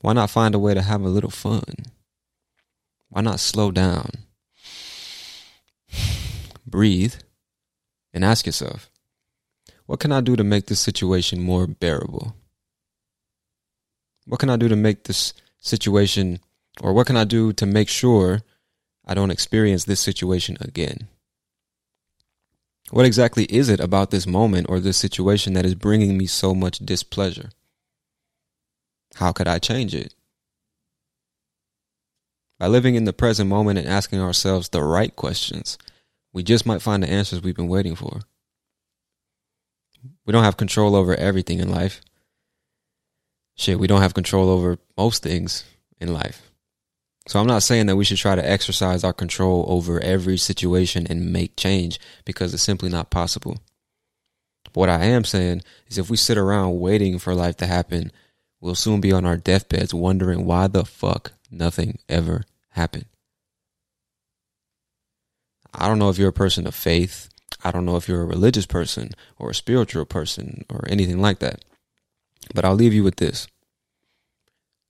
Why 0.02 0.14
not 0.14 0.30
find 0.30 0.54
a 0.54 0.60
way 0.60 0.76
to 0.76 0.82
have 0.84 1.02
a 1.02 1.10
little 1.10 1.32
fun? 1.32 1.64
Why 3.10 3.22
not 3.22 3.40
slow 3.40 3.72
down? 3.72 4.12
Breathe 6.68 7.16
and 8.14 8.24
ask 8.24 8.46
yourself, 8.46 8.92
what 9.88 10.00
can 10.00 10.12
I 10.12 10.22
do 10.22 10.36
to 10.36 10.44
make 10.44 10.68
this 10.68 10.80
situation 10.80 11.42
more 11.42 11.66
bearable? 11.66 12.36
What 14.28 14.40
can 14.40 14.52
I 14.52 14.56
do 14.58 14.68
to 14.68 14.76
make 14.76 15.06
this 15.06 15.34
situation, 15.68 16.40
or 16.82 16.94
what 16.94 17.08
can 17.08 17.18
I 17.18 17.24
do 17.24 17.54
to 17.54 17.66
make 17.66 17.90
sure 17.90 18.42
I 19.06 19.14
don't 19.14 19.32
experience 19.32 19.86
this 19.86 20.00
situation 20.00 20.58
again? 20.60 21.08
What 22.90 23.06
exactly 23.06 23.46
is 23.46 23.70
it 23.70 23.80
about 23.80 24.12
this 24.12 24.26
moment 24.26 24.68
or 24.70 24.80
this 24.80 24.98
situation 24.98 25.54
that 25.54 25.66
is 25.66 25.76
bringing 25.76 26.18
me 26.18 26.26
so 26.26 26.56
much 26.56 26.80
displeasure? 26.80 27.50
How 29.16 29.32
could 29.32 29.48
I 29.48 29.60
change 29.60 29.94
it? 29.94 30.14
By 32.60 32.68
living 32.68 32.96
in 32.96 33.06
the 33.06 33.14
present 33.14 33.50
moment 33.50 33.78
and 33.78 33.88
asking 33.88 34.22
ourselves 34.22 34.70
the 34.70 34.84
right 34.84 35.16
questions, 35.16 35.78
we 36.34 36.44
just 36.44 36.66
might 36.66 36.82
find 36.82 37.04
the 37.04 37.10
answers 37.10 37.42
we've 37.42 37.56
been 37.56 37.68
waiting 37.68 37.96
for. 37.96 38.22
We 40.26 40.32
don't 40.32 40.44
have 40.44 40.58
control 40.58 40.96
over 40.96 41.16
everything 41.16 41.60
in 41.60 41.70
life. 41.70 42.02
Shit, 43.58 43.80
we 43.80 43.88
don't 43.88 44.02
have 44.02 44.14
control 44.14 44.50
over 44.50 44.78
most 44.96 45.24
things 45.24 45.64
in 46.00 46.14
life. 46.14 46.52
So 47.28 47.40
I'm 47.40 47.48
not 47.48 47.64
saying 47.64 47.88
that 47.88 47.96
we 47.96 48.06
should 48.06 48.18
try 48.18 48.36
to 48.36 48.50
exercise 48.50 49.04
our 49.04 49.14
control 49.14 49.66
over 49.68 50.00
every 50.00 50.38
situation 50.38 51.08
and 51.10 51.34
make 51.34 51.58
change 51.58 52.00
because 52.24 52.54
it's 52.54 52.64
simply 52.64 52.90
not 52.90 53.10
possible. 53.10 53.58
what 54.74 54.90
I 54.90 55.06
am 55.06 55.24
saying 55.24 55.64
is 55.88 55.98
if 55.98 56.10
we 56.10 56.18
sit 56.18 56.38
around 56.38 56.80
waiting 56.80 57.18
for 57.18 57.34
life 57.34 57.58
to 57.58 57.66
happen, 57.66 58.12
we'll 58.62 58.76
soon 58.76 59.02
be 59.02 59.12
on 59.12 59.26
our 59.26 59.38
deathbeds 59.38 59.94
wondering 59.94 60.46
why 60.46 60.68
the 60.68 60.86
fuck 60.86 61.34
nothing 61.50 61.98
ever 62.08 62.44
happened. 62.70 63.06
I 65.74 65.88
don't 65.88 66.00
know 66.00 66.10
if 66.10 66.18
you're 66.18 66.30
a 66.30 66.34
person 66.34 66.68
of 66.68 66.76
faith. 66.76 67.28
I 67.64 67.72
don't 67.72 67.86
know 67.86 67.98
if 67.98 68.08
you're 68.08 68.22
a 68.22 68.26
religious 68.26 68.68
person 68.68 69.12
or 69.40 69.50
a 69.50 69.56
spiritual 69.56 70.06
person 70.06 70.64
or 70.70 70.86
anything 70.88 71.20
like 71.20 71.40
that. 71.40 71.66
But 72.54 72.66
I'll 72.66 72.76
leave 72.76 72.94
you 72.94 73.04
with 73.04 73.18
this 73.18 73.48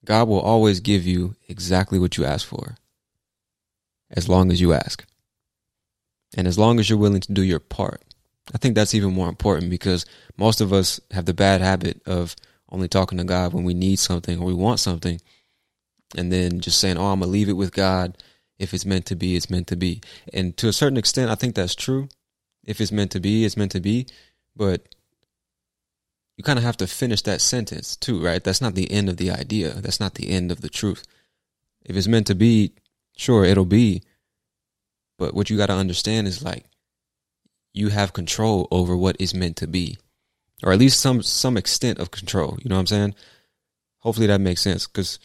God 0.05 0.27
will 0.27 0.39
always 0.39 0.79
give 0.79 1.05
you 1.05 1.35
exactly 1.49 1.99
what 1.99 2.17
you 2.17 2.25
ask 2.25 2.47
for, 2.47 2.77
as 4.09 4.29
long 4.29 4.51
as 4.51 4.61
you 4.61 4.73
ask. 4.73 5.05
And 6.35 6.47
as 6.47 6.57
long 6.57 6.79
as 6.79 6.89
you're 6.89 6.99
willing 6.99 7.21
to 7.21 7.33
do 7.33 7.43
your 7.43 7.59
part. 7.59 8.01
I 8.53 8.57
think 8.57 8.75
that's 8.75 8.93
even 8.93 9.13
more 9.13 9.27
important 9.27 9.69
because 9.69 10.05
most 10.37 10.61
of 10.61 10.71
us 10.71 10.99
have 11.11 11.25
the 11.25 11.33
bad 11.33 11.61
habit 11.61 12.01
of 12.05 12.35
only 12.69 12.87
talking 12.87 13.17
to 13.17 13.23
God 13.23 13.53
when 13.53 13.65
we 13.65 13.73
need 13.73 13.99
something 13.99 14.39
or 14.39 14.45
we 14.45 14.53
want 14.53 14.79
something 14.79 15.19
and 16.15 16.31
then 16.31 16.59
just 16.61 16.79
saying, 16.79 16.97
"Oh, 16.97 17.07
I'm 17.07 17.19
gonna 17.19 17.31
leave 17.31 17.49
it 17.49 17.53
with 17.53 17.73
God. 17.73 18.17
If 18.59 18.73
it's 18.73 18.85
meant 18.85 19.05
to 19.07 19.15
be, 19.15 19.35
it's 19.35 19.49
meant 19.49 19.67
to 19.67 19.75
be." 19.75 20.01
And 20.33 20.55
to 20.57 20.69
a 20.69 20.73
certain 20.73 20.97
extent, 20.97 21.29
I 21.29 21.35
think 21.35 21.55
that's 21.55 21.75
true. 21.75 22.07
If 22.63 22.79
it's 22.79 22.91
meant 22.91 23.11
to 23.11 23.19
be, 23.19 23.43
it's 23.43 23.57
meant 23.57 23.71
to 23.73 23.81
be. 23.81 24.07
But 24.55 24.95
you 26.37 26.43
kind 26.43 26.59
of 26.59 26.63
have 26.63 26.77
to 26.77 26.87
finish 26.87 27.23
that 27.23 27.41
sentence 27.41 27.95
too, 27.95 28.23
right? 28.23 28.43
That's 28.43 28.61
not 28.61 28.75
the 28.75 28.89
end 28.91 29.09
of 29.09 29.17
the 29.17 29.31
idea. 29.31 29.73
That's 29.73 29.99
not 29.99 30.13
the 30.13 30.29
end 30.29 30.51
of 30.51 30.61
the 30.61 30.69
truth. 30.69 31.03
If 31.83 31.97
it's 31.97 32.07
meant 32.07 32.27
to 32.27 32.35
be, 32.35 32.73
sure, 33.17 33.43
it'll 33.43 33.65
be. 33.65 34.03
But 35.17 35.33
what 35.33 35.49
you 35.49 35.57
got 35.57 35.67
to 35.67 35.73
understand 35.73 36.27
is 36.27 36.43
like 36.43 36.65
you 37.73 37.89
have 37.89 38.13
control 38.13 38.67
over 38.69 38.95
what 38.95 39.15
is 39.19 39.33
meant 39.33 39.57
to 39.57 39.67
be, 39.67 39.97
or 40.63 40.71
at 40.71 40.79
least 40.79 40.99
some 40.99 41.23
some 41.23 41.57
extent 41.57 41.97
of 41.97 42.11
control. 42.11 42.57
You 42.61 42.69
know 42.69 42.75
what 42.75 42.81
I'm 42.81 42.87
saying? 42.87 43.15
Hopefully 43.99 44.27
that 44.27 44.39
makes 44.39 44.61
sense 44.61 44.85
because 44.85 45.17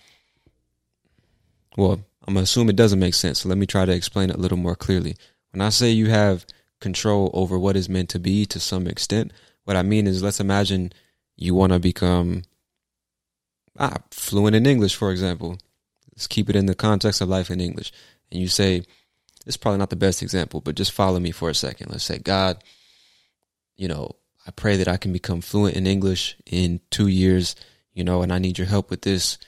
well, 1.76 2.00
I'm 2.26 2.34
gonna 2.34 2.44
assume 2.44 2.70
it 2.70 2.76
doesn't 2.76 2.98
make 2.98 3.14
sense. 3.14 3.40
So 3.40 3.50
let 3.50 3.58
me 3.58 3.66
try 3.66 3.84
to 3.84 3.92
explain 3.92 4.30
it 4.30 4.36
a 4.36 4.40
little 4.40 4.58
more 4.58 4.76
clearly. 4.76 5.16
When 5.50 5.60
I 5.60 5.68
say 5.68 5.90
you 5.90 6.08
have 6.08 6.46
control 6.80 7.30
over 7.34 7.58
what 7.58 7.76
is 7.76 7.88
meant 7.88 8.08
to 8.10 8.18
be 8.18 8.46
to 8.46 8.58
some 8.58 8.86
extent, 8.86 9.32
what 9.64 9.76
I 9.76 9.82
mean 9.82 10.06
is 10.06 10.22
let's 10.22 10.40
imagine 10.40 10.92
you 11.42 11.54
want 11.54 11.72
to 11.72 11.78
become 11.78 12.42
ah, 13.78 13.98
fluent 14.10 14.56
in 14.56 14.66
English, 14.66 14.94
for 14.94 15.10
example. 15.10 15.58
Let's 16.14 16.26
keep 16.26 16.48
it 16.48 16.56
in 16.56 16.66
the 16.66 16.74
context 16.74 17.20
of 17.20 17.28
life 17.28 17.50
in 17.50 17.60
English. 17.60 17.92
And 18.30 18.40
you 18.40 18.48
say, 18.48 18.84
is 19.46 19.56
probably 19.56 19.78
not 19.78 19.90
the 19.90 19.96
best 19.96 20.22
example, 20.22 20.60
but 20.60 20.74
just 20.74 20.92
follow 20.92 21.18
me 21.18 21.30
for 21.30 21.50
a 21.50 21.54
second. 21.54 21.90
Let's 21.90 22.04
say, 22.04 22.18
God, 22.18 22.62
you 23.76 23.88
know, 23.88 24.16
I 24.46 24.50
pray 24.50 24.76
that 24.76 24.88
I 24.88 24.96
can 24.96 25.12
become 25.12 25.40
fluent 25.40 25.76
in 25.76 25.86
English 25.86 26.36
in 26.46 26.80
two 26.90 27.08
years, 27.08 27.56
you 27.92 28.04
know, 28.04 28.22
and 28.22 28.32
I 28.32 28.38
need 28.38 28.58
your 28.58 28.66
help 28.66 28.90
with 28.90 29.02
this 29.02 29.38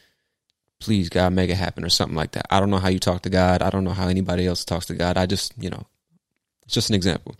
please 0.84 1.08
God 1.08 1.32
make 1.32 1.48
it 1.48 1.56
happen 1.56 1.82
or 1.82 1.88
something 1.88 2.16
like 2.16 2.32
that. 2.32 2.46
I 2.50 2.60
don't 2.60 2.68
know 2.68 2.78
how 2.78 2.88
you 2.88 2.98
talk 2.98 3.22
to 3.22 3.30
God. 3.30 3.62
I 3.62 3.70
don't 3.70 3.84
know 3.84 3.92
how 3.92 4.08
anybody 4.08 4.46
else 4.46 4.66
talks 4.66 4.84
to 4.86 4.94
God. 4.94 5.16
I 5.16 5.24
just, 5.24 5.54
you 5.58 5.70
know, 5.70 5.86
it's 6.64 6.74
just 6.74 6.90
an 6.90 6.94
example. 6.94 7.36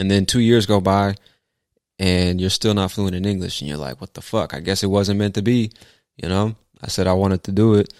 And 0.00 0.10
then 0.10 0.24
two 0.24 0.40
years 0.40 0.64
go 0.64 0.80
by 0.80 1.16
and 1.98 2.40
you're 2.40 2.50
still 2.50 2.74
not 2.74 2.92
fluent 2.92 3.14
in 3.14 3.24
English 3.24 3.60
and 3.60 3.68
you're 3.68 3.78
like, 3.78 4.00
what 4.00 4.14
the 4.14 4.22
fuck? 4.22 4.54
I 4.54 4.60
guess 4.60 4.82
it 4.82 4.88
wasn't 4.88 5.18
meant 5.18 5.34
to 5.34 5.42
be. 5.42 5.72
You 6.16 6.28
know, 6.28 6.56
I 6.82 6.88
said 6.88 7.06
I 7.06 7.12
wanted 7.14 7.44
to 7.44 7.52
do 7.52 7.74
it 7.74 7.92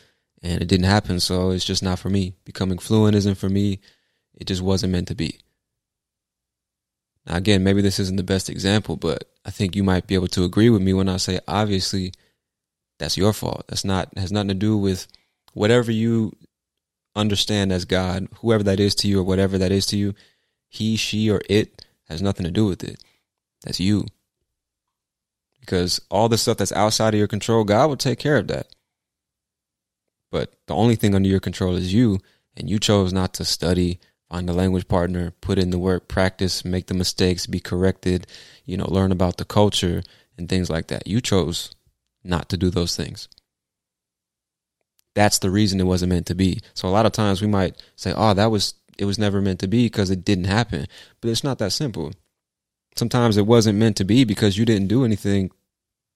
and 0.43 0.61
it 0.63 0.69
didn't 0.69 0.87
happen. 0.87 1.21
So 1.21 1.51
it's 1.51 1.65
just 1.65 1.83
not 1.83 1.99
for 1.99 2.11
me. 2.11 2.35
Becoming 2.45 2.79
fluent 2.79 3.17
isn't 3.17 3.37
for 3.37 3.49
me. 3.49 3.81
It 4.39 4.47
just 4.47 4.63
wasn't 4.63 4.93
meant 4.93 5.09
to 5.09 5.15
be. 5.15 5.39
Now, 7.27 7.37
again, 7.37 7.65
maybe 7.65 7.83
this 7.83 7.99
isn't 7.99 8.17
the 8.17 8.23
best 8.23 8.49
example, 8.49 8.97
but 8.97 9.25
I 9.45 9.51
think 9.51 9.75
you 9.75 9.83
might 9.83 10.07
be 10.07 10.15
able 10.15 10.29
to 10.29 10.45
agree 10.45 10.71
with 10.71 10.83
me 10.83 10.93
when 10.93 11.09
I 11.09 11.17
say, 11.17 11.41
obviously, 11.49 12.13
that's 12.99 13.17
your 13.17 13.33
fault. 13.33 13.65
That's 13.69 13.85
not 13.85 14.17
has 14.17 14.31
nothing 14.31 14.49
to 14.49 14.55
do 14.55 14.77
with 14.77 15.07
whatever 15.53 15.91
you 15.91 16.37
understand 17.15 17.73
as 17.73 17.85
God, 17.85 18.29
whoever 18.41 18.63
that 18.65 18.79
is 18.79 18.95
to 18.97 19.09
you 19.09 19.21
or 19.21 19.25
whatever 19.25 19.59
that 19.59 19.73
is 19.73 19.87
to 19.87 19.97
you, 19.97 20.15
he, 20.69 20.97
she, 20.97 21.31
or 21.31 21.41
it 21.49 21.85
has 22.09 22.23
nothing 22.23 22.45
to 22.45 22.53
do 22.53 22.67
with 22.67 22.85
it. 22.85 23.03
That's 23.67 23.81
you. 23.81 24.07
Because 25.61 26.01
all 26.09 26.29
the 26.29 26.39
stuff 26.39 26.57
that's 26.57 26.73
outside 26.73 27.15
of 27.15 27.19
your 27.19 27.27
control, 27.27 27.65
God 27.65 27.89
will 27.89 27.97
take 27.97 28.21
care 28.21 28.37
of 28.37 28.47
that. 28.47 28.69
But 30.31 30.55
the 30.67 30.75
only 30.75 30.95
thing 30.95 31.15
under 31.15 31.29
your 31.29 31.41
control 31.41 31.75
is 31.75 31.93
you, 31.93 32.21
and 32.57 32.71
you 32.71 32.79
chose 32.79 33.13
not 33.13 33.35
to 33.35 33.45
study, 33.45 33.99
find 34.31 34.49
a 34.49 34.53
language 34.53 34.87
partner, 34.87 35.33
put 35.41 35.59
in 35.59 35.71
the 35.71 35.79
work, 35.79 36.07
practice, 36.07 36.65
make 36.65 36.87
the 36.87 36.95
mistakes, 36.95 37.47
be 37.47 37.59
corrected, 37.59 38.29
you 38.65 38.77
know, 38.77 38.87
learn 38.89 39.11
about 39.11 39.37
the 39.37 39.45
culture 39.45 40.03
and 40.39 40.49
things 40.49 40.71
like 40.71 40.87
that. 40.87 41.09
You 41.09 41.21
chose 41.21 41.75
not 42.23 42.49
to 42.51 42.57
do 42.57 42.71
those 42.71 42.95
things. 42.97 43.29
That's 45.17 45.39
the 45.39 45.51
reason 45.51 45.81
it 45.81 45.85
wasn't 45.87 46.11
meant 46.11 46.27
to 46.27 46.35
be. 46.35 46.61
So 46.75 46.87
a 46.87 46.91
lot 46.91 47.07
of 47.07 47.13
times 47.13 47.41
we 47.41 47.49
might 47.49 47.83
say, 47.97 48.13
"Oh, 48.15 48.35
that 48.35 48.51
was 48.51 48.75
it 48.99 49.07
was 49.07 49.19
never 49.19 49.41
meant 49.41 49.61
to 49.61 49.69
be 49.69 49.87
because 49.87 50.11
it 50.11 50.25
didn't 50.25 50.45
happen." 50.45 50.87
But 51.21 51.31
it's 51.31 51.45
not 51.45 51.59
that 51.59 51.73
simple. 51.73 52.13
Sometimes 52.97 53.37
it 53.37 53.47
wasn't 53.47 53.79
meant 53.79 53.97
to 53.97 54.05
be 54.05 54.25
because 54.25 54.57
you 54.57 54.65
didn't 54.65 54.89
do 54.89 55.05
anything 55.05 55.51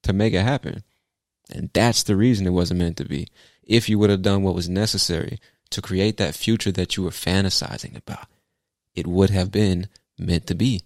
to 0.02 0.12
make 0.12 0.32
it 0.32 0.42
happen. 0.42 0.82
And 1.50 1.70
that's 1.72 2.02
the 2.02 2.16
reason 2.16 2.46
it 2.46 2.50
wasn't 2.50 2.80
meant 2.80 2.96
to 2.98 3.04
be. 3.04 3.28
If 3.62 3.88
you 3.88 3.98
would 3.98 4.10
have 4.10 4.22
done 4.22 4.42
what 4.42 4.54
was 4.54 4.68
necessary 4.68 5.38
to 5.70 5.82
create 5.82 6.16
that 6.16 6.34
future 6.34 6.72
that 6.72 6.96
you 6.96 7.02
were 7.02 7.10
fantasizing 7.10 7.96
about, 7.96 8.26
it 8.94 9.06
would 9.06 9.30
have 9.30 9.50
been 9.50 9.88
meant 10.18 10.46
to 10.46 10.54
be. 10.54 10.82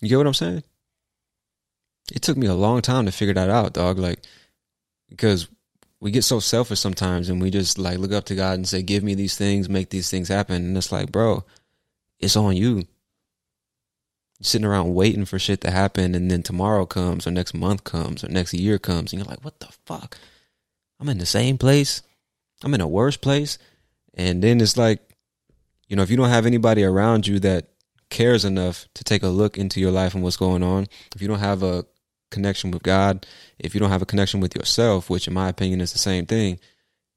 You 0.00 0.08
get 0.08 0.18
what 0.18 0.26
I'm 0.26 0.34
saying? 0.34 0.64
it 2.12 2.22
took 2.22 2.36
me 2.36 2.46
a 2.46 2.54
long 2.54 2.82
time 2.82 3.06
to 3.06 3.12
figure 3.12 3.34
that 3.34 3.50
out, 3.50 3.72
dog. 3.72 3.98
Like, 3.98 4.20
because 5.08 5.48
we 6.00 6.10
get 6.10 6.24
so 6.24 6.40
selfish 6.40 6.80
sometimes 6.80 7.28
and 7.28 7.40
we 7.40 7.50
just 7.50 7.78
like 7.78 7.98
look 7.98 8.12
up 8.12 8.24
to 8.26 8.34
God 8.34 8.54
and 8.54 8.68
say, 8.68 8.82
give 8.82 9.02
me 9.02 9.14
these 9.14 9.36
things, 9.36 9.68
make 9.68 9.90
these 9.90 10.10
things 10.10 10.28
happen. 10.28 10.56
And 10.56 10.76
it's 10.76 10.92
like, 10.92 11.10
bro, 11.10 11.44
it's 12.20 12.36
on 12.36 12.56
you. 12.56 12.84
Sitting 14.44 14.66
around 14.66 14.94
waiting 14.94 15.24
for 15.24 15.38
shit 15.38 15.60
to 15.62 15.70
happen 15.70 16.14
and 16.14 16.30
then 16.30 16.42
tomorrow 16.42 16.86
comes 16.86 17.26
or 17.26 17.30
next 17.30 17.54
month 17.54 17.84
comes 17.84 18.22
or 18.22 18.28
next 18.28 18.54
year 18.54 18.78
comes 18.78 19.12
and 19.12 19.20
you're 19.20 19.28
like 19.28 19.44
what 19.44 19.60
the 19.60 19.68
fuck? 19.86 20.18
I'm 21.00 21.08
in 21.08 21.18
the 21.18 21.26
same 21.26 21.58
place. 21.58 22.02
I'm 22.62 22.74
in 22.74 22.80
a 22.80 22.88
worse 22.88 23.16
place. 23.16 23.58
And 24.14 24.42
then 24.42 24.60
it's 24.60 24.76
like 24.76 25.00
you 25.88 25.96
know 25.96 26.02
if 26.02 26.10
you 26.10 26.16
don't 26.16 26.28
have 26.28 26.46
anybody 26.46 26.84
around 26.84 27.26
you 27.26 27.38
that 27.40 27.68
cares 28.10 28.44
enough 28.44 28.86
to 28.94 29.04
take 29.04 29.22
a 29.22 29.28
look 29.28 29.58
into 29.58 29.80
your 29.80 29.90
life 29.90 30.14
and 30.14 30.22
what's 30.22 30.36
going 30.36 30.62
on 30.62 30.86
if 31.14 31.22
you 31.22 31.28
don't 31.28 31.40
have 31.40 31.62
a 31.62 31.84
connection 32.30 32.70
with 32.70 32.82
god 32.82 33.26
if 33.58 33.74
you 33.74 33.80
don't 33.80 33.90
have 33.90 34.02
a 34.02 34.06
connection 34.06 34.40
with 34.40 34.54
yourself 34.54 35.08
which 35.08 35.26
in 35.26 35.34
my 35.34 35.48
opinion 35.48 35.80
is 35.80 35.92
the 35.92 35.98
same 35.98 36.26
thing 36.26 36.58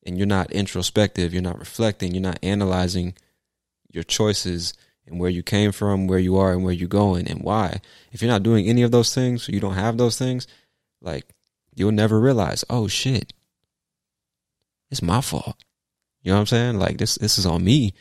and 0.06 0.18
you're 0.18 0.28
not 0.28 0.52
introspective 0.52 1.34
you're 1.34 1.42
not 1.42 1.60
reflecting 1.60 2.14
you're 2.14 2.22
not 2.22 2.40
analyzing 2.44 3.14
your 3.92 4.04
choices 4.04 4.74
and 5.08 5.20
where 5.20 5.30
you 5.30 5.42
came 5.44 5.72
from, 5.72 6.08
where 6.08 6.20
you 6.20 6.38
are, 6.38 6.54
and 6.54 6.64
where 6.64 6.74
you're 6.74 6.88
going, 6.88 7.28
and 7.28 7.42
why. 7.42 7.82
If 8.12 8.22
you're 8.22 8.32
not 8.32 8.44
doing 8.44 8.68
any 8.68 8.82
of 8.82 8.92
those 8.92 9.14
things, 9.14 9.48
you 9.48 9.60
don't 9.60 9.74
have 9.74 9.98
those 9.98 10.18
things, 10.18 10.48
like 11.02 11.26
you'll 11.74 11.92
never 11.92 12.20
realize, 12.20 12.66
oh 12.70 12.88
shit, 12.88 13.34
it's 14.90 15.02
my 15.02 15.22
fault. 15.22 15.64
You 16.22 16.32
know 16.32 16.38
what 16.38 16.42
I'm 16.42 16.48
saying? 16.48 16.80
Like 16.80 16.98
this, 16.98 17.16
this 17.16 17.38
is 17.38 17.46
on 17.46 17.64
me. 17.64 17.94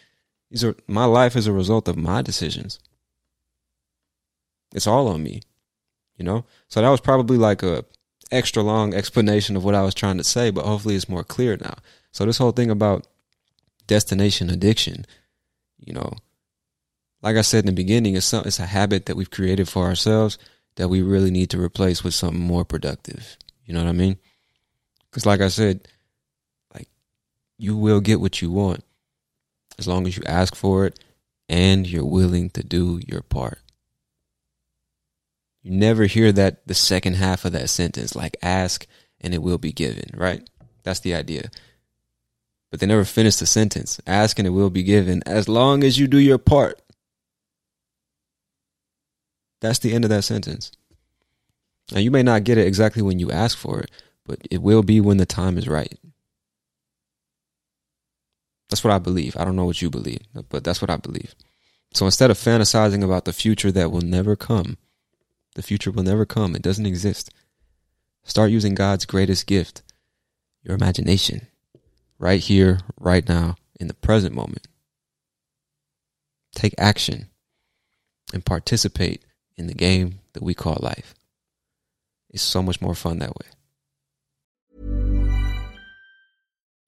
These 0.51 0.65
are 0.65 0.77
my 0.87 1.05
life 1.05 1.37
is 1.37 1.47
a 1.47 1.53
result 1.53 1.89
of 1.89 1.97
my 1.97 2.23
decisions. 2.23 2.79
It's 4.75 4.87
all 4.87 5.09
on 5.09 5.23
me. 5.23 5.43
You 6.17 6.25
know. 6.25 6.45
So 6.69 6.81
that 6.81 6.89
was 6.89 7.01
probably 7.01 7.37
like 7.37 7.63
a 7.63 7.85
extra 8.33 8.63
long 8.63 8.95
explanation 8.95 9.57
of 9.57 9.65
what 9.65 9.75
I 9.75 9.83
was 9.83 9.95
trying 9.95 10.19
to 10.19 10.25
say, 10.25 10.51
but 10.51 10.65
hopefully 10.65 10.97
it's 10.97 11.09
more 11.09 11.25
clear 11.25 11.57
now. 11.57 11.77
So 12.11 12.25
this 12.25 12.39
whole 12.39 12.53
thing 12.53 12.71
about 12.71 13.07
destination 13.87 14.51
addiction, 14.51 15.07
you 15.79 15.93
know, 15.93 16.15
like 17.23 17.37
I 17.37 17.43
said 17.43 17.61
in 17.61 17.67
the 17.67 17.73
beginning, 17.73 18.17
it's 18.17 18.27
some, 18.27 18.45
it's 18.47 18.59
a 18.59 18.67
habit 18.67 19.07
that 19.07 19.17
we've 19.17 19.31
created 19.31 19.69
for 19.69 19.85
ourselves 19.85 20.39
that 20.77 20.89
we 20.89 21.03
really 21.03 21.31
need 21.31 21.51
to 21.51 21.61
replace 21.61 22.05
with 22.05 22.15
something 22.15 22.41
more 22.41 22.65
productive. 22.65 23.37
You 23.65 23.75
know 23.75 23.83
what 23.83 23.89
I 23.89 23.93
mean? 23.93 24.19
Because, 25.11 25.27
like 25.27 25.41
I 25.41 25.49
said, 25.49 25.89
like 26.75 26.89
you 27.59 27.77
will 27.77 28.01
get 28.01 28.21
what 28.21 28.41
you 28.43 28.51
want 28.51 28.85
as 29.79 29.89
long 29.89 30.07
as 30.07 30.17
you 30.17 30.23
ask 30.27 30.55
for 30.55 30.87
it 30.87 30.99
and 31.49 31.87
you're 31.87 32.05
willing 32.05 32.51
to 32.51 32.63
do 32.63 33.01
your 33.07 33.23
part. 33.23 33.59
You 35.63 35.73
never 35.73 36.05
hear 36.05 36.33
that 36.33 36.67
the 36.67 36.75
second 36.75 37.15
half 37.15 37.45
of 37.45 37.53
that 37.53 37.69
sentence, 37.71 38.15
like 38.15 38.37
ask 38.43 38.87
and 39.21 39.35
it 39.35 39.43
will 39.43 39.59
be 39.59 39.73
given, 39.73 40.11
right? 40.15 40.49
That's 40.85 41.01
the 41.01 41.15
idea. 41.15 41.51
But 42.71 42.81
they 42.81 42.87
never 42.87 43.05
finish 43.05 43.37
the 43.37 43.47
sentence. 43.47 44.01
Ask 44.07 44.39
and 44.39 44.47
it 44.47 44.51
will 44.51 44.71
be 44.71 44.83
given 44.83 45.23
as 45.27 45.49
long 45.49 45.83
as 45.83 45.99
you 45.99 46.07
do 46.07 46.19
your 46.19 46.39
part. 46.39 46.81
That's 49.67 49.81
the 49.81 49.93
end 49.93 50.05
of 50.05 50.11
that 50.11 50.23
sentence. 50.23 50.71
Now, 51.93 51.99
you 51.99 52.11
may 52.11 52.23
not 52.23 52.45
get 52.45 52.59
it 52.59 52.67
exactly 52.67 53.03
when 53.03 53.19
you 53.19 53.31
ask 53.31 53.57
for 53.59 53.81
it, 53.81 53.91
but 54.25 54.39
it 54.51 54.63
will 54.63 54.83
be 54.83 55.01
when 55.01 55.17
the 55.17 55.27
time 55.27 55.59
is 55.59 55.69
right. 55.69 55.99
That's 58.69 58.85
what 58.85 58.93
I 58.93 58.99
believe. 58.99 59.37
I 59.37 59.45
don't 59.45 59.57
know 59.57 59.65
what 59.65 59.83
you 59.83 59.91
believe, 59.91 60.21
but 60.49 60.65
that's 60.65 60.81
what 60.81 60.91
I 60.91 60.97
believe. 60.97 61.35
So 61.95 62.05
instead 62.05 62.31
of 62.31 62.39
fantasizing 62.39 63.03
about 63.05 63.25
the 63.25 63.33
future 63.33 63.73
that 63.73 63.91
will 63.91 64.01
never 64.01 64.37
come, 64.37 64.77
the 65.55 65.63
future 65.63 65.91
will 65.91 66.03
never 66.03 66.27
come, 66.27 66.55
it 66.55 66.63
doesn't 66.63 66.87
exist. 66.87 67.33
Start 68.25 68.51
using 68.51 68.75
God's 68.75 69.05
greatest 69.05 69.47
gift, 69.47 69.83
your 70.63 70.75
imagination, 70.75 71.47
right 72.19 72.41
here, 72.41 72.81
right 72.99 73.29
now, 73.29 73.57
in 73.81 73.89
the 73.89 73.95
present 73.95 74.35
moment. 74.35 74.69
Take 76.55 76.75
action 76.79 77.31
and 78.33 78.45
participate 78.45 79.25
in 79.57 79.67
the 79.67 79.75
game 79.75 80.21
that 80.33 80.43
we 80.43 80.55
call 80.55 80.79
life. 80.81 81.15
It's 82.31 82.43
so 82.43 82.63
much 82.63 82.81
more 82.81 82.95
fun 82.95 83.19
that 83.19 83.31
way. 83.31 83.47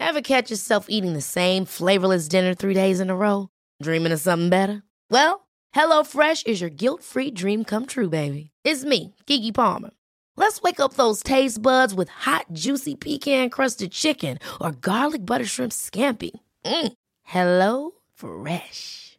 Ever 0.01 0.21
catch 0.21 0.51
yourself 0.51 0.87
eating 0.89 1.13
the 1.13 1.21
same 1.21 1.65
flavorless 1.65 2.29
dinner 2.29 2.55
three 2.55 2.75
days 2.75 3.01
in 3.01 3.11
a 3.11 3.17
row? 3.17 3.49
Dreaming 3.83 4.12
of 4.12 4.21
something 4.21 4.49
better? 4.49 4.83
Well, 5.11 5.49
HelloFresh 5.75 6.47
is 6.47 6.61
your 6.61 6.71
guilt 6.71 7.03
free 7.03 7.31
dream 7.31 7.64
come 7.64 7.87
true, 7.87 8.09
baby. 8.09 8.51
It's 8.64 8.85
me, 8.85 9.14
Keke 9.27 9.55
Palmer. 9.55 9.90
Let's 10.37 10.62
wake 10.62 10.81
up 10.81 10.95
those 10.95 11.23
taste 11.23 11.61
buds 11.61 11.95
with 11.95 12.09
hot, 12.09 12.47
juicy 12.53 12.95
pecan 12.95 13.51
crusted 13.51 13.92
chicken 13.92 14.38
or 14.61 14.71
garlic 14.73 15.27
butter 15.27 15.45
shrimp 15.45 15.73
scampi. 15.73 16.31
Mm. 16.64 16.92
Hello 17.25 17.90
Fresh. 18.14 19.19